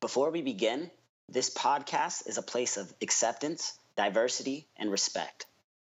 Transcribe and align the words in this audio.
Before 0.00 0.30
we 0.30 0.40
begin, 0.40 0.90
this 1.28 1.52
podcast 1.52 2.26
is 2.26 2.38
a 2.38 2.42
place 2.42 2.78
of 2.78 2.90
acceptance, 3.02 3.78
diversity, 3.98 4.66
and 4.78 4.90
respect. 4.90 5.44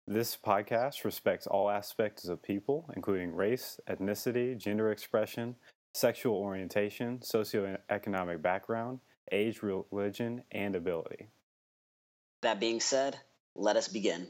This 0.09 0.37
podcast 0.37 1.05
respects 1.05 1.47
all 1.47 1.71
aspects 1.71 2.27
of 2.27 2.43
people, 2.43 2.91
including 2.97 3.33
race, 3.33 3.79
ethnicity, 3.89 4.59
gender 4.59 4.91
expression, 4.91 5.55
sexual 5.95 6.35
orientation, 6.35 7.21
socioeconomic 7.21 8.43
background, 8.43 8.99
age, 9.31 9.61
religion, 9.63 10.43
and 10.51 10.75
ability. 10.75 11.29
That 12.41 12.59
being 12.59 12.81
said, 12.81 13.21
let 13.55 13.77
us 13.77 13.87
begin. 13.87 14.27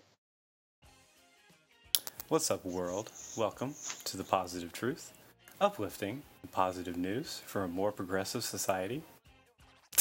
What's 2.29 2.51
up, 2.51 2.63
world? 2.67 3.11
Welcome 3.39 3.75
to 4.05 4.19
The 4.19 4.25
Positive 4.25 4.71
Truth, 4.71 5.15
uplifting 5.63 6.25
positive 6.51 6.99
news 6.99 7.41
for 7.47 7.65
a 7.65 7.69
more 7.69 7.91
progressive 7.91 8.45
society. 8.45 9.03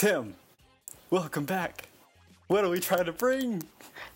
Tim, 0.01 0.33
welcome 1.11 1.45
back. 1.45 1.87
What 2.47 2.65
are 2.65 2.69
we 2.69 2.79
trying 2.79 3.05
to 3.05 3.11
bring? 3.11 3.61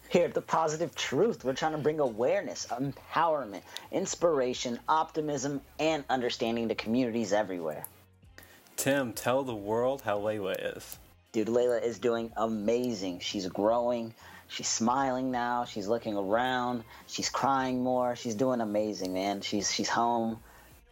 Here, 0.10 0.28
the 0.28 0.42
positive 0.42 0.96
truth. 0.96 1.46
We're 1.46 1.54
trying 1.54 1.74
to 1.74 1.78
bring 1.78 2.00
awareness, 2.00 2.66
empowerment, 2.72 3.62
inspiration, 3.92 4.80
optimism, 4.90 5.62
and 5.78 6.04
understanding 6.10 6.70
to 6.70 6.74
communities 6.74 7.34
everywhere. 7.34 7.86
Tim, 8.78 9.14
tell 9.14 9.44
the 9.44 9.54
world 9.54 10.02
how 10.02 10.18
Layla 10.18 10.76
is. 10.76 10.98
Dude, 11.34 11.50
Layla 11.50 11.84
is 11.84 12.00
doing 12.00 12.32
amazing. 12.36 13.20
She's 13.20 13.46
growing. 13.46 14.16
She's 14.48 14.68
smiling 14.68 15.30
now. 15.30 15.66
She's 15.66 15.88
looking 15.88 16.18
around. 16.18 16.84
She's 17.06 17.30
crying 17.30 17.84
more. 17.84 18.16
She's 18.16 18.34
doing 18.34 18.60
amazing, 18.60 19.14
man. 19.14 19.42
She's 19.42 19.72
she's 19.72 19.90
home. 19.90 20.40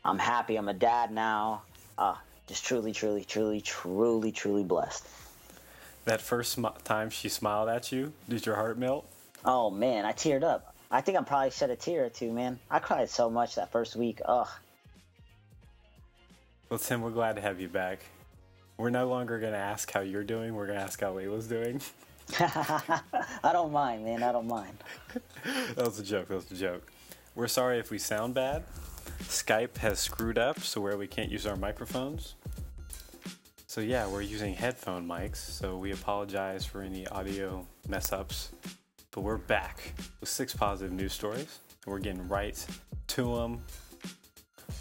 I'm 0.06 0.20
happy. 0.20 0.56
I'm 0.56 0.70
a 0.70 0.74
dad 0.76 1.12
now. 1.12 1.64
Uh, 1.98 2.14
just 2.48 2.66
truly, 2.66 2.92
truly, 2.92 3.24
truly, 3.24 3.62
truly, 3.62 4.32
truly 4.32 4.64
blessed. 4.64 5.08
That 6.06 6.22
first 6.22 6.54
sm- 6.54 6.66
time 6.84 7.10
she 7.10 7.30
smiled 7.30 7.70
at 7.70 7.92
you, 7.92 8.14
did 8.28 8.46
your 8.46 8.56
heart 8.56 8.78
melt? 8.78 9.06
Oh 9.46 9.70
man, 9.70 10.06
I 10.06 10.12
teared 10.12 10.44
up. 10.44 10.76
I 10.92 11.02
think 11.02 11.18
I 11.18 11.22
probably 11.24 11.52
shed 11.52 11.70
a 11.70 11.76
tear 11.76 12.06
or 12.06 12.10
two, 12.10 12.32
man. 12.32 12.60
I 12.70 12.80
cried 12.80 13.10
so 13.10 13.30
much 13.30 13.56
that 13.56 13.72
first 13.72 13.96
week. 13.96 14.22
Ugh. 14.26 14.48
Well, 16.70 16.80
Tim, 16.80 17.02
we're 17.02 17.12
glad 17.12 17.36
to 17.36 17.42
have 17.42 17.60
you 17.60 17.68
back. 17.68 18.06
We're 18.78 18.90
no 18.90 19.08
longer 19.08 19.40
going 19.40 19.54
to 19.54 19.60
ask 19.60 19.92
how 19.92 20.02
you're 20.02 20.24
doing. 20.24 20.56
We're 20.56 20.66
going 20.66 20.78
to 20.78 20.84
ask 20.84 21.00
how 21.00 21.14
Layla's 21.14 21.48
doing. 21.48 21.82
I 22.40 23.52
don't 23.52 23.72
mind, 23.72 24.04
man. 24.06 24.24
I 24.24 24.32
don't 24.32 24.48
mind. 24.48 24.76
that 25.76 25.86
was 25.86 26.00
a 26.00 26.04
joke. 26.04 26.30
That 26.30 26.36
was 26.36 26.52
a 26.52 26.56
joke. 26.56 26.92
We're 27.36 27.48
sorry 27.48 27.80
if 27.80 27.92
we 27.92 27.98
sound 27.98 28.34
bad. 28.34 28.64
Skype 29.24 29.78
has 29.78 30.00
screwed 30.00 30.38
up, 30.38 30.60
so 30.60 30.82
where 30.82 30.98
we 30.98 31.08
can't 31.08 31.32
use 31.32 31.46
our 31.46 31.56
microphones. 31.56 32.36
So 33.68 33.82
yeah, 33.82 34.08
we're 34.08 34.22
using 34.22 34.54
headphone 34.54 35.08
mics, 35.08 35.38
so 35.38 35.78
we 35.78 35.92
apologize 35.92 36.66
for 36.66 36.82
any 36.82 37.08
audio 37.08 37.66
mess 37.88 38.12
ups. 38.14 38.52
But 39.12 39.22
we're 39.22 39.38
back 39.38 39.94
with 40.20 40.30
six 40.30 40.56
positive 40.56 40.94
news 40.94 41.14
stories, 41.14 41.60
and 41.84 41.92
we're 41.92 42.00
getting 42.00 42.28
right 42.28 42.64
to 43.08 43.36
them. 43.36 43.64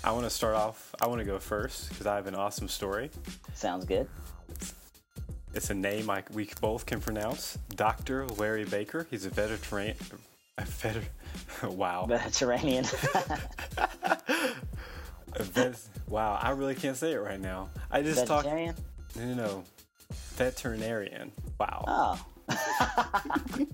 I 0.05 0.13
want 0.13 0.25
to 0.25 0.31
start 0.31 0.55
off. 0.55 0.95
I 1.01 1.07
want 1.07 1.21
to 1.21 1.25
go 1.25 1.39
first 1.39 1.89
because 1.89 2.07
I 2.07 2.17
have 2.17 2.27
an 2.27 2.35
awesome 2.35 2.69
story. 2.69 3.11
Sounds 3.55 3.85
good. 3.85 4.09
It's 5.55 5.71
a 5.71 5.75
name 5.75 6.09
I, 6.09 6.25
we 6.33 6.49
both 6.61 6.87
can 6.87 7.01
pronounce. 7.01 7.59
Dr. 7.75 8.27
Larry 8.27 8.65
Baker. 8.65 9.07
He's 9.11 9.27
a 9.27 9.31
veteran. 9.31 9.95
A 11.63 11.71
wow. 11.71 12.07
Mediterranean. 12.09 12.85
vet, 15.39 15.79
wow, 16.09 16.39
I 16.41 16.51
really 16.51 16.75
can't 16.75 16.97
say 16.97 17.13
it 17.13 17.19
right 17.19 17.41
now. 17.41 17.69
I 17.91 18.03
just 18.03 18.27
talked. 18.27 18.47
No, 18.47 18.75
no, 19.17 19.35
no. 19.35 19.65
Veterinarian. 20.37 21.33
Wow. 21.59 21.85
Oh. 21.87 22.27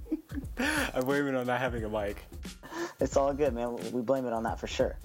I'm 0.59 1.05
blaming 1.05 1.35
on 1.35 1.47
not 1.47 1.61
having 1.61 1.85
a 1.85 1.89
mic. 1.89 2.17
It's 3.01 3.17
all 3.17 3.33
good, 3.33 3.55
man. 3.55 3.77
We 3.93 4.03
blame 4.03 4.27
it 4.27 4.33
on 4.33 4.43
that 4.45 4.59
for 4.59 4.67
sure. 4.67 4.97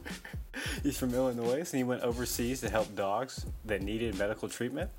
He's 0.81 0.97
from 0.97 1.13
Illinois, 1.13 1.59
and 1.59 1.67
he 1.67 1.83
went 1.83 2.01
overseas 2.01 2.61
to 2.61 2.69
help 2.69 2.95
dogs 2.95 3.45
that 3.65 3.81
needed 3.81 4.17
medical 4.17 4.47
treatment. 4.49 4.89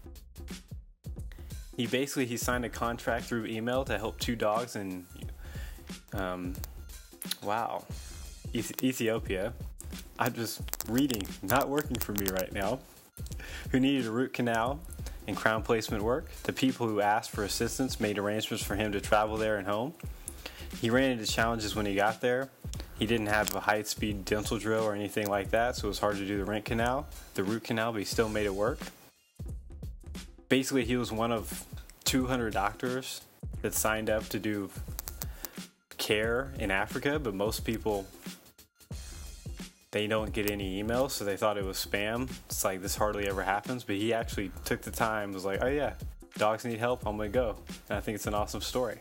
He 1.76 1.87
basically 1.87 2.26
he 2.26 2.37
signed 2.37 2.64
a 2.64 2.69
contract 2.69 3.25
through 3.25 3.47
email 3.47 3.84
to 3.84 3.98
help 3.98 4.19
two 4.20 4.37
dogs 4.37 4.76
in, 4.76 5.06
um, 6.12 6.54
wow, 7.44 7.84
Ethiopia. 8.55 9.53
I'm 10.19 10.32
just 10.32 10.62
reading, 10.88 11.27
not 11.43 11.69
working 11.69 11.97
for 11.97 12.12
me 12.12 12.27
right 12.31 12.53
now. 12.53 12.81
Who 13.71 13.81
needed 13.81 14.06
a 14.06 14.10
root 14.10 14.32
canal 14.32 14.81
and 15.27 15.37
crown 15.37 15.62
placement 15.62 16.03
work. 16.03 16.31
The 16.43 16.53
people 16.53 16.87
who 16.87 17.00
asked 17.00 17.31
for 17.31 17.44
assistance 17.44 18.00
made 18.00 18.19
arrangements 18.19 18.65
for 18.65 18.77
him 18.77 18.93
to 18.93 19.00
travel 19.00 19.37
there 19.37 19.56
and 19.56 19.66
home. 19.66 19.94
He 20.81 20.91
ran 20.91 21.12
into 21.12 21.27
challenges 21.27 21.75
when 21.75 21.87
he 21.87 21.94
got 21.94 22.21
there. 22.21 22.50
He 22.99 23.06
didn't 23.06 23.27
have 23.27 23.55
a 23.55 23.61
high 23.61 23.82
speed 23.82 24.25
dental 24.25 24.59
drill 24.59 24.84
or 24.84 24.94
anything 24.94 25.28
like 25.28 25.50
that, 25.50 25.76
so 25.76 25.87
it 25.87 25.88
was 25.88 25.99
hard 25.99 26.16
to 26.16 26.26
do 26.26 26.38
the 26.38 26.44
root 26.44 26.65
canal, 26.65 27.06
the 27.34 27.43
root 27.43 27.65
canal, 27.65 27.93
but 27.93 27.99
he 27.99 28.05
still 28.05 28.28
made 28.28 28.47
it 28.47 28.55
work. 28.55 28.78
Basically, 30.49 30.84
he 30.84 30.97
was 30.97 31.11
one 31.11 31.32
of 31.32 31.65
200 32.05 32.53
doctors 32.53 33.22
that 33.62 33.75
signed 33.75 34.11
up 34.11 34.28
to 34.28 34.38
do 34.38 34.71
care 36.04 36.53
in 36.59 36.70
Africa, 36.70 37.19
but 37.19 37.34
most 37.34 37.65
people 37.65 38.06
they 39.91 40.06
don't 40.06 40.32
get 40.32 40.50
any 40.50 40.82
emails, 40.82 41.12
so 41.12 41.25
they 41.25 41.37
thought 41.37 41.56
it 41.56 41.65
was 41.65 41.78
spam. 41.78 42.28
It's 42.47 42.62
like 42.62 42.82
this 42.82 42.94
hardly 42.94 43.26
ever 43.26 43.42
happens, 43.42 43.84
but 43.84 43.97
he 43.97 44.12
actually 44.12 44.50
took 44.64 44.82
the 44.82 44.91
time, 44.91 45.32
was 45.32 45.47
like, 45.47 45.60
"Oh 45.62 45.69
yeah, 45.69 45.94
dogs 46.37 46.64
need 46.64 46.78
help. 46.78 47.06
I'm 47.06 47.16
gonna 47.16 47.31
go," 47.31 47.56
and 47.88 47.97
I 47.97 48.00
think 48.00 48.16
it's 48.16 48.26
an 48.26 48.34
awesome 48.34 48.60
story. 48.60 48.98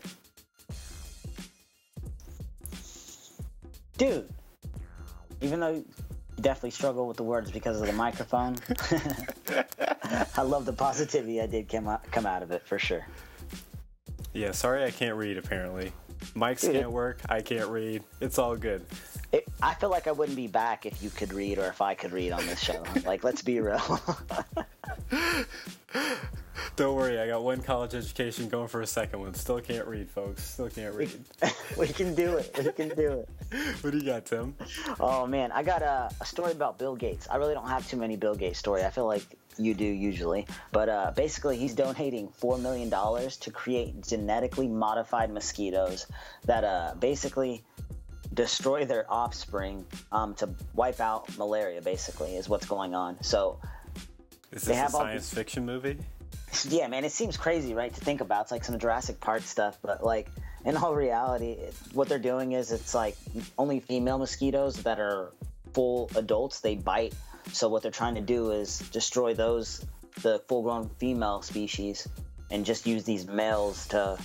Dude, 3.98 4.28
even 5.42 5.60
though 5.60 5.74
you 5.74 5.84
definitely 6.40 6.70
struggle 6.70 7.06
with 7.06 7.18
the 7.18 7.22
words 7.22 7.50
because 7.50 7.80
of 7.80 7.86
the 7.86 7.92
microphone, 7.92 8.56
I 10.36 10.42
love 10.42 10.64
the 10.64 10.72
positivity 10.72 11.42
I 11.42 11.46
did 11.46 11.68
come 11.68 11.86
out, 11.86 12.10
come 12.10 12.24
out 12.24 12.42
of 12.42 12.50
it 12.50 12.62
for 12.66 12.78
sure. 12.78 13.06
Yeah, 14.32 14.52
sorry 14.52 14.84
I 14.84 14.90
can't 14.90 15.16
read 15.16 15.36
apparently. 15.36 15.92
Mics 16.34 16.70
can't 16.70 16.90
work. 16.90 17.20
I 17.28 17.40
can't 17.42 17.68
read. 17.68 18.02
It's 18.20 18.38
all 18.38 18.56
good. 18.56 18.84
It, 19.32 19.46
I 19.62 19.74
feel 19.74 19.90
like 19.90 20.06
I 20.08 20.12
wouldn't 20.12 20.36
be 20.36 20.48
back 20.48 20.84
if 20.84 21.02
you 21.02 21.10
could 21.10 21.32
read 21.32 21.58
or 21.58 21.66
if 21.66 21.80
I 21.80 21.94
could 21.94 22.12
read 22.12 22.32
on 22.32 22.44
this 22.46 22.60
show. 22.60 22.82
like, 23.04 23.22
let's 23.22 23.42
be 23.42 23.60
real. 23.60 24.00
Don't 26.76 26.96
worry, 26.96 27.20
I 27.20 27.28
got 27.28 27.44
one 27.44 27.60
college 27.60 27.94
education 27.94 28.48
going 28.48 28.66
for 28.66 28.80
a 28.80 28.86
second 28.86 29.20
one. 29.20 29.34
Still 29.34 29.60
can't 29.60 29.86
read, 29.86 30.10
folks. 30.10 30.42
Still 30.42 30.68
can't 30.68 30.92
read. 30.94 31.12
we 31.78 31.86
can 31.86 32.16
do 32.16 32.36
it. 32.36 32.52
We 32.58 32.72
can 32.72 32.88
do 32.96 33.12
it. 33.12 33.28
what 33.80 33.92
do 33.92 33.98
you 33.98 34.04
got, 34.04 34.26
Tim? 34.26 34.56
Oh 34.98 35.24
man, 35.24 35.52
I 35.52 35.62
got 35.62 35.82
a, 35.82 36.10
a, 36.20 36.26
story 36.26 36.50
about 36.50 36.78
Bill 36.78 36.96
Gates. 36.96 37.28
I 37.30 37.36
really 37.36 37.54
don't 37.54 37.68
have 37.68 37.88
too 37.88 37.96
many 37.96 38.16
Bill 38.16 38.34
Gates 38.34 38.58
stories. 38.58 38.84
I 38.84 38.90
feel 38.90 39.06
like 39.06 39.24
you 39.58 39.74
do 39.74 39.84
usually, 39.84 40.46
but 40.72 40.88
uh, 40.88 41.12
basically, 41.14 41.56
he's 41.56 41.74
donating 41.74 42.28
four 42.28 42.58
million 42.58 42.88
dollars 42.88 43.36
to 43.38 43.50
create 43.50 44.06
genetically 44.06 44.68
modified 44.68 45.30
mosquitoes 45.30 46.06
that 46.44 46.64
uh, 46.64 46.94
basically 46.98 47.64
destroy 48.32 48.84
their 48.84 49.10
offspring 49.10 49.84
um, 50.12 50.34
to 50.34 50.48
wipe 50.74 51.00
out 51.00 51.36
malaria. 51.38 51.80
Basically, 51.80 52.36
is 52.36 52.48
what's 52.48 52.66
going 52.66 52.94
on. 52.94 53.22
So. 53.22 53.58
Is 54.52 54.62
this 54.62 54.78
a 54.78 54.88
science 54.88 55.34
fiction 55.34 55.66
movie? 55.66 55.98
yeah, 56.68 56.86
man, 56.86 57.04
it 57.04 57.10
seems 57.10 57.36
crazy, 57.36 57.74
right, 57.74 57.92
to 57.92 58.00
think 58.00 58.20
about. 58.20 58.42
It's 58.42 58.52
like 58.52 58.64
some 58.64 58.78
Jurassic 58.78 59.20
Park 59.20 59.42
stuff, 59.42 59.78
but 59.82 60.04
like 60.04 60.28
in 60.64 60.76
all 60.76 60.94
reality, 60.94 61.58
what 61.92 62.08
they're 62.08 62.18
doing 62.18 62.52
is 62.52 62.72
it's 62.72 62.94
like 62.94 63.16
only 63.58 63.80
female 63.80 64.18
mosquitoes 64.18 64.76
that 64.82 64.98
are 64.98 65.32
full 65.72 66.10
adults 66.14 66.60
they 66.60 66.76
bite. 66.76 67.14
So 67.54 67.68
what 67.68 67.82
they're 67.82 67.92
trying 67.92 68.16
to 68.16 68.20
do 68.20 68.50
is 68.50 68.80
destroy 68.90 69.34
those 69.34 69.84
the 70.22 70.40
full-grown 70.48 70.88
female 70.98 71.42
species 71.42 72.08
and 72.50 72.64
just 72.64 72.86
use 72.86 73.04
these 73.04 73.26
males 73.26 73.86
to 73.88 74.18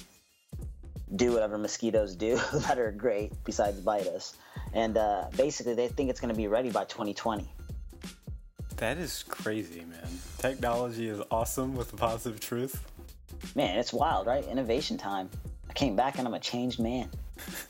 do 1.15 1.31
whatever 1.33 1.57
mosquitoes 1.57 2.15
do 2.15 2.39
that 2.53 2.77
are 2.79 2.91
great 2.91 3.31
besides 3.43 3.79
bite 3.79 4.07
us. 4.07 4.35
And 4.73 4.97
uh, 4.97 5.25
basically, 5.35 5.73
they 5.73 5.87
think 5.87 6.09
it's 6.09 6.19
going 6.19 6.33
to 6.33 6.37
be 6.37 6.47
ready 6.47 6.69
by 6.69 6.85
2020. 6.85 7.47
That 8.77 8.97
is 8.97 9.23
crazy, 9.23 9.81
man. 9.81 10.19
Technology 10.37 11.07
is 11.07 11.21
awesome 11.31 11.75
with 11.75 11.91
the 11.91 11.97
positive 11.97 12.39
truth. 12.39 12.83
Man, 13.55 13.77
it's 13.77 13.91
wild, 13.93 14.25
right? 14.27 14.47
Innovation 14.47 14.97
time. 14.97 15.29
I 15.69 15.73
came 15.73 15.95
back 15.95 16.17
and 16.17 16.27
I'm 16.27 16.33
a 16.33 16.39
changed 16.39 16.79
man. 16.79 17.09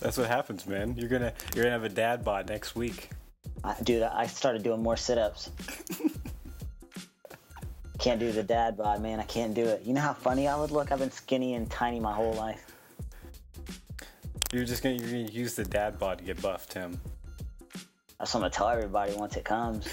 That's 0.00 0.18
what 0.18 0.26
happens, 0.26 0.66
man. 0.66 0.96
You're 0.96 1.08
gonna 1.08 1.32
you're 1.54 1.64
gonna 1.64 1.74
have 1.74 1.84
a 1.84 1.88
dad 1.88 2.24
bod 2.24 2.48
next 2.48 2.74
week. 2.74 3.10
I, 3.64 3.76
dude, 3.82 4.02
I 4.02 4.26
started 4.26 4.62
doing 4.62 4.82
more 4.82 4.96
sit-ups. 4.96 5.50
can't 8.02 8.18
do 8.18 8.32
the 8.32 8.42
dad 8.42 8.76
bod, 8.76 9.00
man. 9.00 9.20
I 9.20 9.22
can't 9.22 9.54
do 9.54 9.64
it. 9.64 9.82
You 9.84 9.94
know 9.94 10.00
how 10.00 10.12
funny 10.12 10.48
I 10.48 10.56
would 10.56 10.72
look? 10.72 10.90
I've 10.90 10.98
been 10.98 11.12
skinny 11.12 11.54
and 11.54 11.70
tiny 11.70 12.00
my 12.00 12.12
whole 12.12 12.32
life. 12.34 12.66
You're 14.52 14.64
just 14.64 14.82
gonna, 14.82 14.96
you're 14.96 15.06
gonna 15.06 15.30
use 15.30 15.54
the 15.54 15.64
dad 15.64 16.00
bod 16.00 16.18
to 16.18 16.24
get 16.24 16.42
buffed, 16.42 16.72
Tim. 16.72 17.00
That's 18.18 18.34
what 18.34 18.40
I'm 18.40 18.40
gonna 18.40 18.50
tell 18.50 18.68
everybody 18.68 19.14
once 19.14 19.36
it 19.36 19.44
comes. 19.44 19.88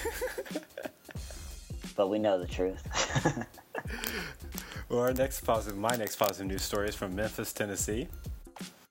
but 1.96 2.10
we 2.10 2.18
know 2.18 2.40
the 2.40 2.48
truth. 2.48 2.84
well, 4.90 5.02
our 5.02 5.14
next 5.14 5.42
positive, 5.42 5.78
my 5.78 5.96
next 5.96 6.16
positive 6.16 6.48
news 6.48 6.64
story 6.64 6.90
is 6.90 6.96
from 6.96 7.16
Memphis, 7.16 7.54
Tennessee. 7.54 8.08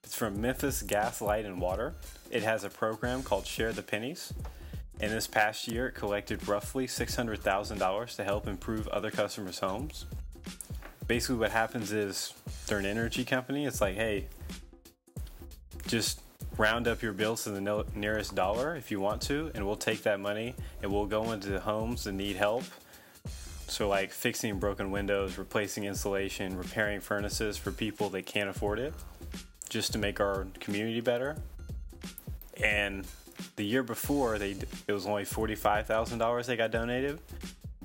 It's 0.04 0.14
from 0.14 0.40
Memphis 0.40 0.82
Gas, 0.82 1.20
Light, 1.20 1.44
and 1.44 1.60
Water. 1.60 1.94
It 2.30 2.44
has 2.44 2.62
a 2.62 2.70
program 2.70 3.24
called 3.24 3.46
Share 3.46 3.72
the 3.72 3.82
Pennies. 3.82 4.32
And 5.00 5.12
this 5.12 5.26
past 5.26 5.68
year, 5.68 5.88
it 5.88 5.94
collected 5.94 6.48
roughly 6.48 6.86
$600,000 6.86 8.16
to 8.16 8.24
help 8.24 8.48
improve 8.48 8.88
other 8.88 9.10
customers' 9.10 9.60
homes. 9.60 10.06
Basically, 11.06 11.36
what 11.36 11.52
happens 11.52 11.92
is 11.92 12.34
they're 12.66 12.78
an 12.78 12.86
energy 12.86 13.24
company. 13.24 13.64
It's 13.64 13.80
like, 13.80 13.94
hey, 13.94 14.26
just 15.86 16.20
round 16.56 16.88
up 16.88 17.00
your 17.00 17.12
bills 17.12 17.44
to 17.44 17.50
the 17.50 17.84
nearest 17.94 18.34
dollar 18.34 18.74
if 18.76 18.90
you 18.90 19.00
want 19.00 19.22
to, 19.22 19.50
and 19.54 19.64
we'll 19.64 19.76
take 19.76 20.02
that 20.02 20.18
money 20.18 20.54
and 20.82 20.92
we'll 20.92 21.06
go 21.06 21.30
into 21.32 21.58
homes 21.60 22.04
that 22.04 22.12
need 22.12 22.36
help. 22.36 22.64
So, 23.68 23.88
like 23.88 24.12
fixing 24.12 24.58
broken 24.58 24.90
windows, 24.90 25.38
replacing 25.38 25.84
insulation, 25.84 26.56
repairing 26.56 27.00
furnaces 27.00 27.56
for 27.56 27.70
people 27.70 28.08
that 28.10 28.26
can't 28.26 28.48
afford 28.48 28.78
it, 28.78 28.94
just 29.68 29.92
to 29.92 29.98
make 29.98 30.20
our 30.20 30.46
community 30.58 31.00
better. 31.00 31.36
And 32.62 33.06
the 33.56 33.64
year 33.64 33.82
before, 33.82 34.38
they 34.38 34.56
it 34.86 34.92
was 34.92 35.06
only 35.06 35.24
forty-five 35.24 35.86
thousand 35.86 36.18
dollars 36.18 36.46
they 36.46 36.56
got 36.56 36.70
donated, 36.70 37.18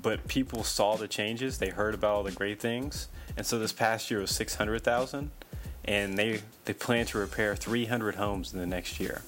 but 0.01 0.27
people 0.27 0.63
saw 0.63 0.95
the 0.95 1.07
changes. 1.07 1.57
They 1.57 1.69
heard 1.69 1.93
about 1.93 2.15
all 2.15 2.23
the 2.23 2.31
great 2.31 2.59
things, 2.59 3.07
and 3.37 3.45
so 3.45 3.59
this 3.59 3.73
past 3.73 4.11
year 4.11 4.19
was 4.19 4.31
six 4.31 4.55
hundred 4.55 4.83
thousand 4.83 5.31
and 5.85 6.17
they 6.17 6.41
they 6.65 6.73
plan 6.73 7.05
to 7.07 7.17
repair 7.17 7.55
300 7.55 8.15
homes 8.15 8.53
in 8.53 8.59
the 8.59 8.65
next 8.65 8.99
year. 8.99 9.21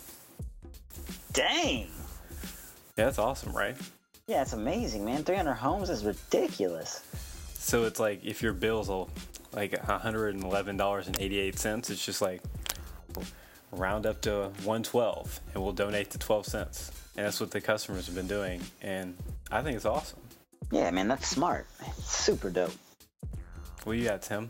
Dang. 1.34 1.88
Yeah, 2.98 3.06
that's 3.06 3.20
awesome, 3.20 3.56
right? 3.56 3.76
Yeah, 4.28 4.42
it's 4.42 4.54
amazing, 4.54 5.04
man. 5.04 5.24
300 5.24 5.54
homes 5.54 5.90
is 5.90 6.06
ridiculous. 6.06 7.04
So 7.54 7.84
it's 7.84 8.00
like 8.00 8.24
if 8.24 8.42
your 8.42 8.54
bill's 8.54 8.90
like 9.52 9.72
$111.88, 9.72 11.90
it's 11.90 12.06
just 12.06 12.22
like 12.22 12.42
round 13.72 14.06
up 14.06 14.22
to 14.22 14.52
112 14.64 15.40
and 15.54 15.64
we'll 15.64 15.74
donate 15.74 16.10
the 16.10 16.18
12 16.18 16.46
cents. 16.46 16.92
And 17.18 17.26
that's 17.26 17.40
what 17.40 17.52
the 17.52 17.62
customers 17.62 18.06
have 18.08 18.16
been 18.16 18.28
doing 18.28 18.62
and 18.82 19.16
I 19.52 19.62
think 19.62 19.76
it's 19.76 19.86
awesome. 19.86 20.20
Yeah, 20.72 20.90
man, 20.92 21.08
that's 21.08 21.28
smart. 21.28 21.68
It's 21.86 22.16
super 22.16 22.50
dope. 22.50 22.74
What 23.84 23.98
you 23.98 24.06
got, 24.06 24.24
Tim? 24.24 24.50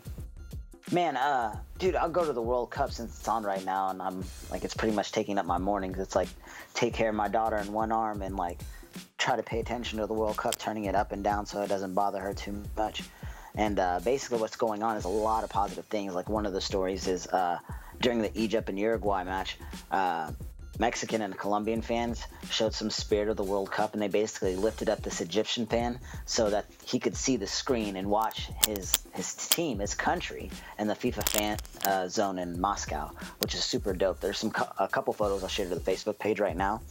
Man, 0.91 1.17
uh, 1.17 1.57
dude, 1.79 1.95
I'll 1.95 2.09
go 2.09 2.25
to 2.25 2.31
the 2.31 2.41
World 2.41 2.69
Cup 2.69 2.91
since 2.91 3.17
it's 3.17 3.27
on 3.27 3.43
right 3.43 3.65
now, 3.65 3.89
and 3.89 4.01
I'm 4.01 4.23
like, 4.51 4.63
it's 4.63 4.75
pretty 4.75 4.95
much 4.95 5.11
taking 5.11 5.39
up 5.39 5.45
my 5.45 5.57
mornings. 5.57 5.97
It's 5.97 6.15
like 6.15 6.29
take 6.73 6.93
care 6.93 7.09
of 7.09 7.15
my 7.15 7.27
daughter 7.27 7.57
in 7.57 7.73
one 7.73 7.91
arm 7.91 8.21
and 8.21 8.35
like 8.37 8.59
try 9.17 9.35
to 9.35 9.43
pay 9.43 9.59
attention 9.59 9.99
to 9.99 10.05
the 10.05 10.13
World 10.13 10.37
Cup, 10.37 10.57
turning 10.57 10.85
it 10.85 10.95
up 10.95 11.11
and 11.11 11.23
down 11.23 11.47
so 11.47 11.61
it 11.63 11.67
doesn't 11.67 11.95
bother 11.95 12.19
her 12.19 12.33
too 12.33 12.63
much. 12.77 13.03
And 13.55 13.79
uh, 13.79 13.99
basically, 14.03 14.39
what's 14.39 14.55
going 14.55 14.83
on 14.83 14.95
is 14.95 15.05
a 15.05 15.09
lot 15.09 15.43
of 15.43 15.49
positive 15.49 15.85
things. 15.85 16.13
Like 16.13 16.29
one 16.29 16.45
of 16.45 16.53
the 16.53 16.61
stories 16.61 17.07
is 17.07 17.25
uh, 17.27 17.57
during 18.05 18.21
the 18.21 18.39
Egypt 18.39 18.69
and 18.69 18.77
Uruguay 18.77 19.23
match, 19.23 19.57
uh, 19.89 20.31
Mexican 20.77 21.23
and 21.23 21.35
Colombian 21.35 21.81
fans 21.81 22.23
showed 22.51 22.71
some 22.71 22.91
spirit 22.91 23.29
of 23.29 23.35
the 23.35 23.43
World 23.43 23.71
Cup, 23.71 23.93
and 23.93 24.01
they 24.01 24.07
basically 24.07 24.55
lifted 24.55 24.89
up 24.89 25.01
this 25.01 25.21
Egyptian 25.21 25.65
fan 25.65 25.97
so 26.25 26.51
that 26.51 26.65
he 26.85 26.99
could 26.99 27.15
see 27.15 27.35
the 27.35 27.47
screen 27.47 27.95
and 27.95 28.07
watch 28.07 28.51
his 28.67 28.99
his 29.13 29.33
team, 29.33 29.79
his 29.79 29.95
country, 29.95 30.51
in 30.77 30.85
the 30.85 30.93
FIFA 30.93 31.29
fan 31.29 31.57
uh, 31.85 32.07
zone 32.07 32.37
in 32.37 32.61
Moscow, 32.61 33.09
which 33.39 33.55
is 33.55 33.63
super 33.63 33.91
dope. 33.91 34.19
There's 34.19 34.37
some 34.37 34.53
a 34.77 34.87
couple 34.87 35.11
photos 35.11 35.41
I'll 35.41 35.49
share 35.49 35.67
to 35.67 35.73
the 35.73 35.81
Facebook 35.91 36.19
page 36.19 36.39
right 36.39 36.55
now. 36.55 36.81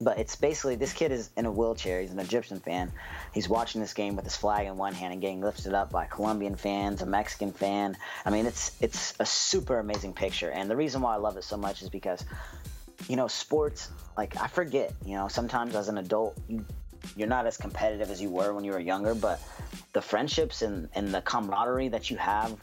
But 0.00 0.18
it's 0.18 0.34
basically 0.34 0.76
this 0.76 0.92
kid 0.92 1.12
is 1.12 1.30
in 1.36 1.44
a 1.44 1.50
wheelchair. 1.50 2.00
He's 2.00 2.10
an 2.10 2.18
Egyptian 2.18 2.58
fan. 2.58 2.90
He's 3.34 3.48
watching 3.48 3.80
this 3.82 3.92
game 3.92 4.16
with 4.16 4.24
his 4.24 4.34
flag 4.34 4.66
in 4.66 4.76
one 4.76 4.94
hand 4.94 5.12
and 5.12 5.20
getting 5.20 5.42
lifted 5.42 5.74
up 5.74 5.90
by 5.90 6.06
Colombian 6.06 6.56
fans, 6.56 7.02
a 7.02 7.06
Mexican 7.06 7.52
fan. 7.52 7.96
I 8.24 8.30
mean, 8.30 8.46
it's 8.46 8.76
it's 8.80 9.14
a 9.20 9.26
super 9.26 9.78
amazing 9.78 10.14
picture. 10.14 10.50
And 10.50 10.70
the 10.70 10.76
reason 10.76 11.02
why 11.02 11.14
I 11.14 11.18
love 11.18 11.36
it 11.36 11.44
so 11.44 11.58
much 11.58 11.82
is 11.82 11.90
because 11.90 12.24
you 13.08 13.16
know, 13.16 13.28
sports, 13.28 13.88
like 14.16 14.36
I 14.36 14.46
forget, 14.46 14.92
you 15.04 15.14
know, 15.14 15.28
sometimes 15.28 15.74
as 15.74 15.88
an 15.88 15.98
adult, 15.98 16.38
you, 16.48 16.64
you're 17.16 17.28
not 17.28 17.46
as 17.46 17.56
competitive 17.56 18.10
as 18.10 18.20
you 18.20 18.30
were 18.30 18.52
when 18.52 18.64
you 18.64 18.72
were 18.72 18.80
younger, 18.80 19.14
but 19.14 19.40
the 19.92 20.02
friendships 20.02 20.62
and, 20.62 20.88
and 20.94 21.12
the 21.12 21.20
camaraderie 21.20 21.88
that 21.88 22.10
you 22.10 22.16
have 22.18 22.56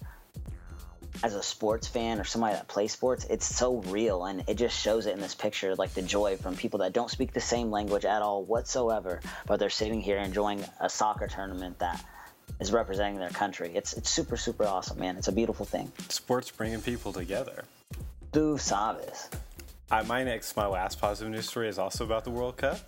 as 1.24 1.34
a 1.34 1.44
sports 1.44 1.88
fan 1.88 2.20
or 2.20 2.24
somebody 2.24 2.56
that 2.56 2.68
plays 2.68 2.92
sports, 2.92 3.26
it's 3.30 3.46
so 3.46 3.78
real 3.88 4.26
and 4.26 4.44
it 4.48 4.56
just 4.56 4.78
shows 4.80 5.06
it 5.06 5.14
in 5.14 5.20
this 5.20 5.36
picture, 5.36 5.76
like 5.76 5.94
the 5.94 6.02
joy 6.02 6.38
from 6.38 6.56
people 6.56 6.80
that 6.80 6.94
don't 6.94 7.10
speak 7.10 7.34
the 7.34 7.40
same 7.40 7.72
language 7.72 8.06
at 8.06 8.22
all 8.22 8.44
whatsoever, 8.44 9.20
but 9.46 9.60
they're 9.60 9.70
sitting 9.70 10.02
here 10.02 10.18
enjoying 10.18 10.64
a 10.80 10.90
soccer 10.90 11.28
tournament 11.28 11.80
that 11.80 12.04
is 12.60 12.72
representing 12.72 13.20
their 13.20 13.30
country. 13.30 13.72
It's 13.76 13.94
it's 13.94 14.10
super 14.10 14.38
super 14.38 14.66
awesome, 14.66 15.00
man. 15.00 15.18
It's 15.18 15.28
a 15.28 15.32
beautiful 15.32 15.66
thing. 15.66 15.92
Sports 16.10 16.52
bringing 16.52 16.82
people 16.82 17.14
together. 17.14 17.66
Tu 18.32 18.58
sabes. 18.58 19.30
Uh, 19.90 20.04
my 20.04 20.24
next, 20.24 20.56
my 20.58 20.68
last 20.68 21.00
positive 21.00 21.32
news 21.32 21.48
story 21.48 21.70
is 21.70 21.80
also 21.80 22.04
about 22.04 22.26
the 22.26 22.30
World 22.30 22.58
Cup. 22.58 22.80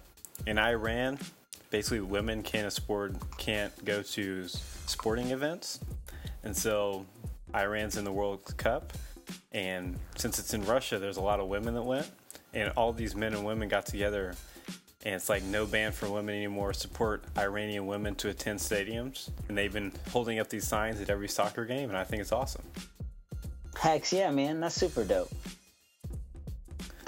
In 0.45 0.57
Iran, 0.57 1.17
basically 1.69 2.01
women 2.01 2.43
can't 2.43 2.67
afford, 2.67 3.17
can't 3.37 3.73
go 3.85 4.01
to 4.01 4.47
sporting 4.47 5.31
events, 5.31 5.79
and 6.43 6.55
so 6.55 7.05
Iran's 7.55 7.97
in 7.97 8.03
the 8.03 8.11
World 8.11 8.57
Cup. 8.57 8.93
And 9.51 9.97
since 10.15 10.39
it's 10.39 10.53
in 10.53 10.65
Russia, 10.65 10.99
there's 10.99 11.17
a 11.17 11.21
lot 11.21 11.39
of 11.39 11.47
women 11.47 11.73
that 11.75 11.83
went, 11.83 12.09
and 12.53 12.71
all 12.75 12.93
these 12.93 13.15
men 13.15 13.33
and 13.33 13.45
women 13.45 13.67
got 13.67 13.85
together, 13.85 14.33
and 15.05 15.15
it's 15.15 15.29
like 15.29 15.43
no 15.43 15.65
ban 15.65 15.91
for 15.91 16.09
women 16.09 16.35
anymore. 16.35 16.73
Support 16.73 17.23
Iranian 17.37 17.85
women 17.87 18.15
to 18.15 18.29
attend 18.29 18.59
stadiums, 18.59 19.29
and 19.47 19.57
they've 19.57 19.73
been 19.73 19.91
holding 20.11 20.39
up 20.39 20.49
these 20.49 20.67
signs 20.67 20.99
at 20.99 21.09
every 21.09 21.27
soccer 21.27 21.65
game, 21.65 21.89
and 21.89 21.97
I 21.97 22.03
think 22.03 22.21
it's 22.21 22.31
awesome. 22.31 22.63
Heck 23.75 24.11
yeah, 24.11 24.31
man, 24.31 24.59
that's 24.59 24.75
super 24.75 25.03
dope 25.03 25.31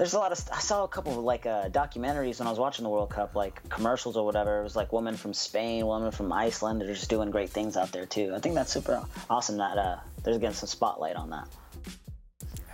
there's 0.01 0.15
a 0.15 0.17
lot 0.17 0.31
of 0.31 0.49
I 0.51 0.57
saw 0.57 0.83
a 0.83 0.87
couple 0.87 1.11
of 1.11 1.23
like 1.23 1.45
uh, 1.45 1.69
documentaries 1.69 2.39
when 2.39 2.47
I 2.47 2.49
was 2.49 2.57
watching 2.57 2.81
the 2.81 2.89
World 2.89 3.11
Cup, 3.11 3.35
like 3.35 3.61
commercials 3.69 4.17
or 4.17 4.25
whatever. 4.25 4.59
It 4.59 4.63
was 4.63 4.75
like 4.75 4.91
women 4.91 5.15
from 5.15 5.31
Spain, 5.31 5.85
women 5.85 6.09
from 6.09 6.33
Iceland. 6.33 6.81
They're 6.81 6.87
just 6.87 7.07
doing 7.07 7.29
great 7.29 7.51
things 7.51 7.77
out 7.77 7.91
there 7.91 8.07
too. 8.07 8.33
I 8.35 8.39
think 8.39 8.55
that's 8.55 8.73
super 8.73 9.03
awesome 9.29 9.57
that 9.57 9.77
uh, 9.77 9.97
there's 10.23 10.37
getting 10.37 10.55
some 10.55 10.67
spotlight 10.67 11.15
on 11.15 11.29
that. 11.31 11.47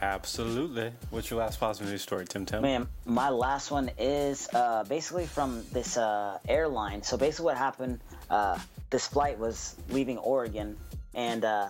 Absolutely. 0.01 0.91
What's 1.09 1.31
your 1.31 1.39
last 1.39 1.59
positive 1.59 1.89
news 1.89 2.03
story, 2.03 2.25
Tim 2.25 2.45
Tim? 2.45 2.61
Man, 2.61 2.87
my 3.05 3.29
last 3.29 3.71
one 3.71 3.89
is 3.97 4.47
uh, 4.53 4.83
basically 4.83 5.25
from 5.25 5.63
this 5.71 5.97
uh, 5.97 6.37
airline. 6.47 7.01
So 7.01 7.17
basically, 7.17 7.45
what 7.45 7.57
happened? 7.57 7.99
Uh, 8.29 8.59
this 8.91 9.07
flight 9.07 9.39
was 9.39 9.75
leaving 9.89 10.19
Oregon, 10.19 10.77
and 11.15 11.43
uh, 11.43 11.69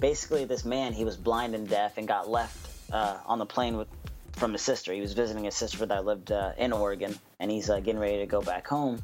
basically, 0.00 0.44
this 0.44 0.64
man 0.64 0.92
he 0.92 1.04
was 1.04 1.16
blind 1.16 1.54
and 1.54 1.68
deaf 1.68 1.96
and 1.96 2.08
got 2.08 2.28
left 2.28 2.92
uh, 2.92 3.18
on 3.24 3.38
the 3.38 3.46
plane 3.46 3.76
with 3.76 3.88
from 4.32 4.52
his 4.52 4.62
sister. 4.62 4.92
He 4.92 5.00
was 5.00 5.12
visiting 5.12 5.44
his 5.44 5.54
sister 5.54 5.86
that 5.86 6.04
lived 6.04 6.32
uh, 6.32 6.52
in 6.58 6.72
Oregon, 6.72 7.14
and 7.38 7.50
he's 7.50 7.70
uh, 7.70 7.78
getting 7.78 8.00
ready 8.00 8.18
to 8.18 8.26
go 8.26 8.40
back 8.42 8.66
home. 8.66 9.00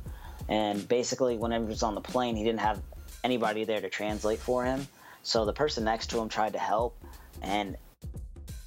And 0.49 0.87
basically, 0.89 1.37
whenever 1.37 1.65
he 1.65 1.71
was 1.71 1.83
on 1.83 1.95
the 1.95 2.01
plane, 2.01 2.35
he 2.35 2.43
didn't 2.43 2.61
have 2.61 2.81
anybody 3.23 3.65
there 3.65 3.81
to 3.81 3.89
translate 3.89 4.39
for 4.39 4.65
him. 4.65 4.89
So 5.27 5.45
the 5.45 5.53
person 5.53 5.83
next 5.83 6.11
to 6.11 6.21
him 6.21 6.29
tried 6.29 6.53
to 6.53 6.61
help, 6.61 6.97
and 7.43 7.77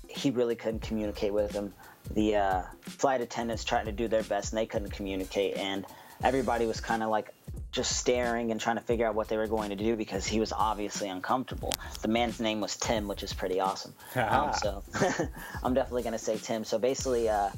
he 0.10 0.30
really 0.30 0.58
couldn't 0.58 0.82
communicate 0.82 1.32
with 1.32 1.54
him. 1.54 1.74
The 2.12 2.36
uh, 2.36 2.62
flight 2.82 3.22
attendants 3.22 3.63
tried 3.63 3.86
to 3.86 3.94
do 3.94 4.10
their 4.10 4.24
best, 4.24 4.51
and 4.51 4.58
they 4.58 4.66
couldn't 4.66 4.89
communicate. 4.89 5.56
And 5.56 5.86
everybody 6.22 6.66
was 6.66 6.82
kind 6.82 7.01
of 7.01 7.08
like 7.08 7.34
just 7.72 7.96
staring 7.96 8.51
and 8.51 8.60
trying 8.60 8.75
to 8.75 8.82
figure 8.82 9.08
out 9.08 9.16
what 9.16 9.30
they 9.30 9.38
were 9.38 9.48
going 9.48 9.70
to 9.70 9.78
do 9.78 9.96
because 9.96 10.28
he 10.28 10.42
was 10.42 10.51
obviously 10.51 11.08
uncomfortable. 11.08 11.74
The 12.01 12.10
man's 12.10 12.42
name 12.42 12.60
was 12.60 12.75
Tim, 12.75 13.08
which 13.08 13.24
is 13.24 13.32
pretty 13.32 13.62
awesome. 13.62 13.94
um, 14.16 14.51
so 14.54 14.84
I'm 15.63 15.74
definitely 15.74 16.04
going 16.04 16.12
to 16.12 16.20
say 16.20 16.38
Tim. 16.38 16.66
So 16.66 16.78
basically, 16.78 17.30
uh, 17.30 17.51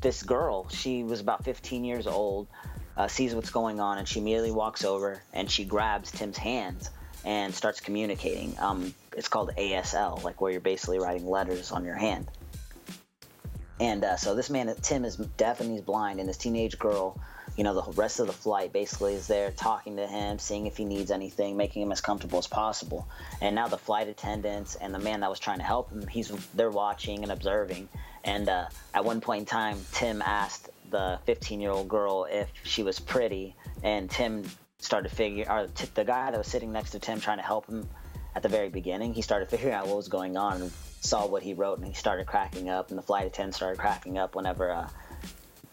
this 0.00 0.22
girl, 0.22 0.68
she 0.68 1.02
was 1.02 1.18
about 1.18 1.42
15 1.42 1.82
years 1.82 2.06
old, 2.06 2.46
uh, 2.96 3.08
sees 3.08 3.34
what's 3.34 3.50
going 3.50 3.80
on, 3.80 3.98
and 3.98 4.06
she 4.06 4.20
immediately 4.20 4.52
walks 4.52 4.84
over 4.84 5.20
and 5.32 5.50
she 5.50 5.64
grabs 5.64 6.12
Tim's 6.12 6.36
hands 6.36 6.90
and 7.24 7.54
starts 7.54 7.80
communicating. 7.80 8.56
Um, 8.58 8.94
it's 9.16 9.28
called 9.28 9.52
ASL, 9.56 10.22
like 10.22 10.40
where 10.40 10.50
you're 10.52 10.60
basically 10.60 10.98
writing 10.98 11.26
letters 11.26 11.72
on 11.72 11.84
your 11.84 11.96
hand. 11.96 12.30
And 13.78 14.04
uh, 14.04 14.16
so 14.16 14.34
this 14.34 14.50
man, 14.50 14.74
Tim, 14.82 15.04
is 15.04 15.16
deaf 15.16 15.60
and 15.60 15.70
he's 15.70 15.80
blind, 15.80 16.20
and 16.20 16.28
this 16.28 16.36
teenage 16.36 16.78
girl 16.78 17.18
you 17.56 17.64
know, 17.64 17.74
the 17.74 17.92
rest 17.92 18.20
of 18.20 18.26
the 18.26 18.32
flight 18.32 18.72
basically 18.72 19.14
is 19.14 19.26
there 19.26 19.50
talking 19.50 19.96
to 19.96 20.06
him, 20.06 20.38
seeing 20.38 20.66
if 20.66 20.76
he 20.76 20.84
needs 20.84 21.10
anything, 21.10 21.56
making 21.56 21.82
him 21.82 21.92
as 21.92 22.00
comfortable 22.00 22.38
as 22.38 22.46
possible. 22.46 23.08
And 23.40 23.54
now 23.54 23.68
the 23.68 23.78
flight 23.78 24.08
attendants 24.08 24.76
and 24.76 24.94
the 24.94 24.98
man 24.98 25.20
that 25.20 25.30
was 25.30 25.38
trying 25.38 25.58
to 25.58 25.64
help 25.64 25.90
him, 25.90 26.06
he's 26.06 26.28
they're 26.54 26.70
watching 26.70 27.22
and 27.22 27.32
observing. 27.32 27.88
And 28.24 28.48
uh, 28.48 28.66
at 28.94 29.04
one 29.04 29.20
point 29.20 29.40
in 29.40 29.46
time, 29.46 29.78
Tim 29.92 30.22
asked 30.22 30.70
the 30.90 31.18
15 31.26 31.60
year 31.60 31.70
old 31.70 31.88
girl 31.88 32.26
if 32.30 32.48
she 32.62 32.82
was 32.82 32.98
pretty, 32.98 33.54
and 33.82 34.10
Tim 34.10 34.44
started 34.80 35.10
figuring, 35.10 35.48
or 35.48 35.66
t- 35.68 35.88
the 35.94 36.04
guy 36.04 36.30
that 36.30 36.38
was 36.38 36.46
sitting 36.46 36.72
next 36.72 36.90
to 36.90 36.98
Tim 36.98 37.20
trying 37.20 37.38
to 37.38 37.44
help 37.44 37.66
him 37.66 37.88
at 38.34 38.42
the 38.42 38.48
very 38.48 38.68
beginning, 38.68 39.14
he 39.14 39.22
started 39.22 39.48
figuring 39.48 39.74
out 39.74 39.86
what 39.86 39.96
was 39.96 40.08
going 40.08 40.36
on 40.36 40.62
and 40.62 40.72
saw 41.00 41.26
what 41.26 41.42
he 41.42 41.54
wrote, 41.54 41.78
and 41.78 41.86
he 41.86 41.94
started 41.94 42.26
cracking 42.26 42.68
up, 42.68 42.90
and 42.90 42.98
the 42.98 43.02
flight 43.02 43.26
attendant 43.26 43.54
started 43.54 43.78
cracking 43.78 44.18
up 44.18 44.34
whenever 44.34 44.70
uh, 44.70 44.88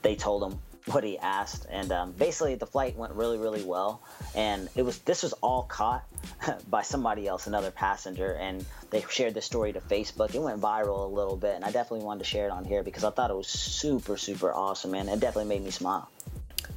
they 0.02 0.16
told 0.16 0.52
him 0.52 0.60
what 0.88 1.04
he 1.04 1.18
asked, 1.18 1.66
and 1.70 1.92
um, 1.92 2.12
basically 2.14 2.56
the 2.56 2.66
flight 2.66 2.96
went 2.96 3.14
really, 3.14 3.38
really 3.38 3.64
well. 3.64 4.02
And 4.36 4.70
it 4.76 4.84
was 4.84 5.00
this 5.00 5.24
was 5.24 5.34
all 5.34 5.64
caught 5.64 6.06
by 6.70 6.82
somebody 6.82 7.28
else, 7.28 7.48
another 7.48 7.72
passenger, 7.72 8.34
and 8.34 8.66
they 8.90 9.04
shared 9.10 9.34
the 9.34 9.42
story 9.42 9.74
to 9.74 9.82
Facebook. 9.82 10.34
It 10.34 10.42
went 10.42 10.62
viral 10.62 11.06
a 11.06 11.14
little 11.14 11.36
bit, 11.36 11.56
and 11.56 11.66
I 11.66 11.72
definitely 11.72 12.06
wanted 12.06 12.20
to 12.20 12.26
share 12.26 12.46
it 12.46 12.52
on 12.52 12.66
here 12.66 12.84
because 12.84 13.04
I 13.04 13.12
thought 13.12 13.30
it 13.30 13.36
was 13.36 13.48
super, 13.48 14.18
super 14.18 14.54
awesome, 14.54 14.92
man. 14.92 15.10
It 15.10 15.20
definitely 15.20 15.50
made 15.50 15.64
me 15.64 15.72
smile. 15.72 16.10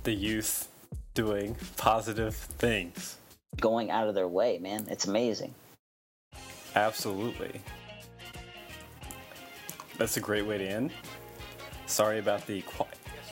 The 0.03 0.15
youth 0.15 0.70
doing 1.15 1.57
positive 1.77 2.35
things, 2.35 3.17
going 3.61 3.91
out 3.91 4.09
of 4.09 4.15
their 4.15 4.29
way, 4.29 4.59
man. 4.59 4.87
It's 4.89 5.07
amazing. 5.07 5.55
Absolutely. 6.77 7.61
That's 9.99 10.17
a 10.17 10.21
great 10.21 10.47
way 10.47 10.59
to 10.59 10.65
end. 10.65 10.93
Sorry 11.87 12.19
about 12.19 12.47
the 12.47 12.63
qu- 12.63 12.85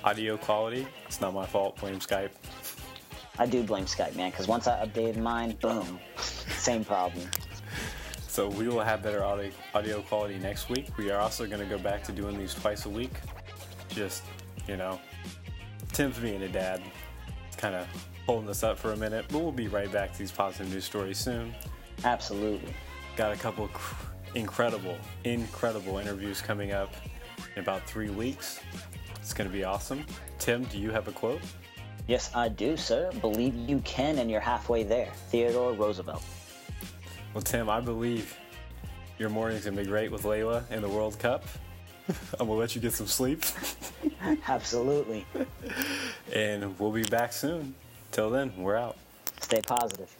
audio 0.04 0.36
quality. 0.36 0.86
It's 1.06 1.20
not 1.20 1.32
my 1.32 1.46
fault. 1.46 1.76
Blame 1.80 2.00
Skype. 2.00 2.30
I 3.38 3.46
do 3.46 3.62
blame 3.62 3.84
Skype, 3.84 4.16
man, 4.16 4.30
because 4.30 4.48
once 4.48 4.66
I 4.66 4.84
updated 4.84 5.16
mine, 5.18 5.56
boom, 5.60 6.00
same 6.16 6.84
problem. 6.84 7.24
So 8.26 8.48
we 8.48 8.68
will 8.68 8.80
have 8.80 9.02
better 9.02 9.24
audio, 9.24 9.50
audio 9.74 10.02
quality 10.02 10.38
next 10.38 10.68
week. 10.68 10.96
We 10.98 11.10
are 11.10 11.20
also 11.20 11.46
going 11.46 11.60
to 11.60 11.66
go 11.66 11.78
back 11.78 12.02
to 12.04 12.12
doing 12.12 12.36
these 12.36 12.54
twice 12.54 12.84
a 12.86 12.90
week. 12.90 13.12
Just, 13.90 14.24
you 14.66 14.76
know, 14.76 15.00
Tim's 15.92 16.18
being 16.18 16.42
a 16.42 16.48
dad, 16.48 16.82
kind 17.58 17.74
of 17.74 17.86
holding 18.24 18.48
us 18.48 18.62
up 18.62 18.78
for 18.78 18.92
a 18.92 18.96
minute, 18.96 19.26
but 19.28 19.40
we'll 19.40 19.52
be 19.52 19.68
right 19.68 19.90
back 19.92 20.12
to 20.12 20.18
these 20.18 20.32
positive 20.32 20.72
news 20.72 20.84
stories 20.84 21.18
soon. 21.18 21.54
Absolutely. 22.04 22.72
Got 23.16 23.32
a 23.32 23.36
couple 23.36 23.68
incredible, 24.34 24.96
incredible 25.24 25.98
interviews 25.98 26.40
coming 26.40 26.72
up 26.72 26.94
in 27.56 27.62
about 27.62 27.86
three 27.86 28.10
weeks. 28.10 28.60
It's 29.16 29.34
going 29.34 29.48
to 29.48 29.52
be 29.52 29.64
awesome. 29.64 30.06
Tim, 30.38 30.64
do 30.64 30.78
you 30.78 30.90
have 30.90 31.08
a 31.08 31.12
quote? 31.12 31.40
Yes, 32.06 32.30
I 32.34 32.48
do, 32.48 32.76
sir. 32.76 33.10
Believe 33.20 33.54
you 33.54 33.80
can, 33.80 34.18
and 34.18 34.30
you're 34.30 34.40
halfway 34.40 34.82
there. 34.82 35.10
Theodore 35.28 35.72
Roosevelt. 35.74 36.24
Well, 37.34 37.42
Tim, 37.42 37.68
I 37.68 37.80
believe 37.80 38.34
your 39.18 39.28
morning's 39.28 39.64
going 39.64 39.76
to 39.76 39.82
be 39.82 39.88
great 39.88 40.10
with 40.10 40.22
Layla 40.22 40.70
in 40.70 40.80
the 40.80 40.88
World 40.88 41.18
Cup. 41.18 41.44
I'm 42.08 42.46
going 42.46 42.50
to 42.50 42.54
let 42.54 42.74
you 42.74 42.80
get 42.80 42.94
some 42.94 43.06
sleep. 43.06 43.44
Absolutely. 44.48 45.26
and 46.32 46.78
we'll 46.78 46.92
be 46.92 47.04
back 47.04 47.32
soon. 47.32 47.74
Till 48.12 48.30
then, 48.30 48.52
we're 48.56 48.76
out. 48.76 48.96
Stay 49.40 49.60
positive. 49.60 50.14